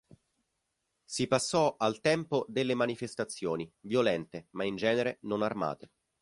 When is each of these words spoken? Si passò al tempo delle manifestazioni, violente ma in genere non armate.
Si 1.05 1.27
passò 1.27 1.75
al 1.77 2.01
tempo 2.01 2.43
delle 2.49 2.73
manifestazioni, 2.73 3.71
violente 3.81 4.47
ma 4.53 4.63
in 4.63 4.75
genere 4.75 5.19
non 5.21 5.43
armate. 5.43 5.91